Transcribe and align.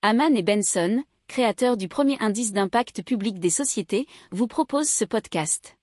Haman 0.00 0.36
et 0.36 0.44
Benson, 0.44 1.02
créateurs 1.26 1.76
du 1.76 1.88
premier 1.88 2.16
indice 2.20 2.52
d'impact 2.52 3.02
public 3.02 3.40
des 3.40 3.50
sociétés, 3.50 4.06
vous 4.30 4.46
proposent 4.46 4.88
ce 4.88 5.04
podcast. 5.04 5.76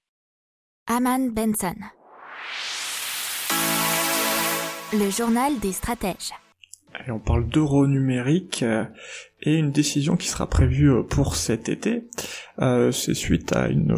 Haman 0.87 1.33
Benson. 1.33 1.75
Le 4.93 5.09
journal 5.09 5.59
des 5.59 5.73
stratèges. 5.73 6.31
Et 7.05 7.11
on 7.11 7.19
parle 7.19 7.45
d'euro 7.49 7.87
numérique 7.87 8.63
euh, 8.63 8.85
et 9.41 9.57
une 9.57 9.71
décision 9.71 10.15
qui 10.15 10.29
sera 10.29 10.47
prévue 10.47 10.93
euh, 10.93 11.03
pour 11.03 11.35
cet 11.35 11.67
été. 11.67 12.07
Euh, 12.59 12.93
c'est 12.93 13.15
suite 13.15 13.53
à 13.53 13.67
une, 13.67 13.97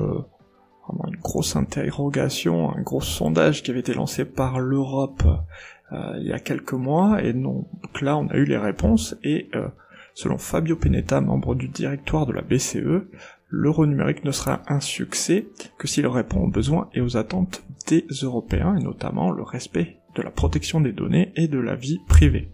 une 1.06 1.18
grosse 1.18 1.56
interrogation, 1.56 2.76
un 2.76 2.82
gros 2.82 3.02
sondage 3.02 3.62
qui 3.62 3.70
avait 3.70 3.82
été 3.82 3.94
lancé 3.94 4.26
par 4.26 4.60
l'Europe 4.60 5.22
il 5.92 6.26
y 6.28 6.34
a 6.34 6.40
quelques 6.40 6.74
mois. 6.74 7.24
Et 7.24 7.34
donc 7.34 7.68
là, 8.02 8.18
on 8.18 8.28
a 8.30 8.36
eu 8.36 8.46
les 8.46 8.58
réponses 8.58 9.16
et 9.24 9.50
selon 10.18 10.40
Fabio 10.40 10.76
Penetta, 10.76 11.22
membre 11.22 11.54
du 11.54 11.68
directoire 11.68 12.25
de 12.25 12.34
la 12.34 12.42
BCE, 12.42 13.08
l'euro 13.50 13.86
numérique 13.86 14.24
ne 14.24 14.32
sera 14.32 14.64
un 14.68 14.80
succès 14.80 15.46
que 15.78 15.88
s'il 15.88 16.08
répond 16.08 16.39
aux 16.39 16.50
besoins 16.50 16.89
et 16.96 17.02
aux 17.02 17.18
attentes 17.18 17.64
des 17.86 18.04
Européens, 18.24 18.75
et 18.75 18.84
notamment 18.84 19.30
le 19.30 19.44
respect 19.44 20.00
de 20.16 20.24
la 20.24 20.32
protection 20.32 20.82
des 20.82 20.92
données 20.92 21.32
et 21.36 21.48
de 21.48 21.60
la 21.60 21.75
vie 21.75 22.00
privée. 22.08 22.50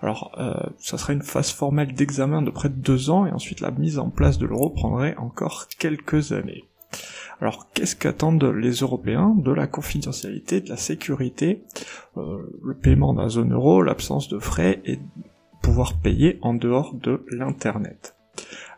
Alors, 0.00 0.30
euh, 0.38 0.54
ça 0.78 0.96
serait 0.96 1.14
une 1.14 1.22
phase 1.22 1.50
formelle 1.50 1.92
d'examen 1.92 2.40
de 2.40 2.52
près 2.52 2.68
de 2.68 2.74
deux 2.76 3.10
ans, 3.10 3.26
et 3.26 3.32
ensuite 3.32 3.60
la 3.60 3.72
mise 3.72 3.98
en 3.98 4.10
place 4.10 4.38
de 4.38 4.46
l'euro 4.46 4.70
prendrait 4.70 5.16
encore 5.16 5.66
quelques 5.80 6.30
années. 6.30 6.62
Alors, 7.40 7.66
qu'est-ce 7.74 7.96
qu'attendent 7.96 8.44
les 8.44 8.70
Européens 8.70 9.34
de 9.36 9.50
la 9.50 9.66
confidentialité, 9.66 10.60
de 10.60 10.68
la 10.68 10.76
sécurité, 10.76 11.64
euh, 12.16 12.38
le 12.62 12.74
paiement 12.74 13.12
d'un 13.12 13.28
zone 13.28 13.54
euro, 13.54 13.82
l'absence 13.82 14.28
de 14.28 14.38
frais 14.38 14.80
et 14.84 15.00
pouvoir 15.66 15.94
payer 15.94 16.38
en 16.42 16.54
dehors 16.54 16.94
de 16.94 17.26
l'Internet 17.28 18.14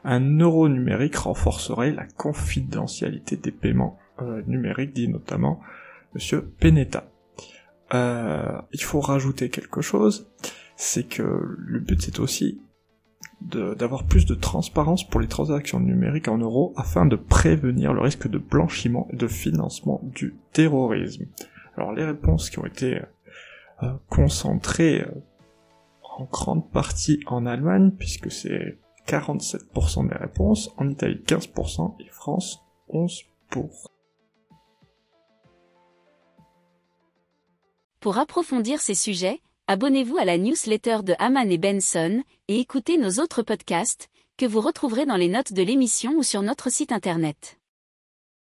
Un 0.05 0.39
euro 0.39 0.71
numérique 0.71 1.17
renforcerait 1.17 1.93
la 1.93 2.07
confidentialité 2.07 3.37
des 3.37 3.51
paiements 3.51 3.99
euh, 4.23 4.41
numériques, 4.47 4.95
dit 4.95 5.07
notamment 5.07 5.61
Monsieur 6.15 6.51
Penetta. 6.59 7.05
Euh, 7.93 8.59
il 8.73 8.83
faut 8.83 9.01
rajouter 9.01 9.51
quelque 9.51 9.83
chose, 9.83 10.31
c'est 10.77 11.07
que 11.07 11.23
le 11.59 11.79
but 11.79 12.01
c'est 12.01 12.21
aussi 12.21 12.63
d'avoir 13.43 14.05
plus 14.05 14.25
de 14.25 14.35
transparence 14.35 15.07
pour 15.07 15.21
les 15.21 15.29
transactions 15.29 15.81
numériques 15.81 16.29
en 16.29 16.39
euros 16.39 16.73
afin 16.79 17.05
de 17.05 17.17
prévenir 17.17 17.93
le 17.93 18.01
risque 18.01 18.29
de 18.29 18.39
blanchiment 18.39 19.09
et 19.13 19.17
de 19.17 19.29
financement 19.29 20.01
du 20.05 20.37
terrorisme. 20.55 21.27
Alors 21.77 21.93
les 21.93 22.07
réponses 22.07 22.49
qui 22.49 22.59
ont 22.59 22.67
été 22.67 23.03
euh, 23.83 23.93
concentrées 24.09 25.05
en 26.19 26.25
grande 26.25 26.71
partie 26.71 27.21
en 27.27 27.47
Allemagne, 27.47 27.93
puisque 27.97 28.31
c'est 28.31 28.79
47% 29.07 30.09
des 30.09 30.17
réponses, 30.17 30.71
en 30.77 30.89
Italie 30.89 31.23
15% 31.27 31.95
et 32.01 32.09
France 32.11 32.59
11%. 32.93 33.25
Pour 38.01 38.19
approfondir 38.19 38.81
ces 38.81 38.95
sujets, 38.95 39.41
abonnez-vous 39.67 40.19
à 40.19 40.25
la 40.25 40.39
newsletter 40.39 40.99
de 41.03 41.15
Haman 41.19 41.51
et 41.51 41.59
Benson 41.59 42.23
et 42.49 42.59
écoutez 42.61 42.99
nos 42.99 43.23
autres 43.23 43.43
podcasts 43.43 44.09
que 44.37 44.47
vous 44.47 44.61
retrouverez 44.61 45.07
dans 45.07 45.17
les 45.17 45.29
notes 45.29 45.53
de 45.53 45.63
l'émission 45.63 46.13
ou 46.13 46.23
sur 46.23 46.43
notre 46.43 46.71
site 46.71 46.93
internet. 46.93 47.58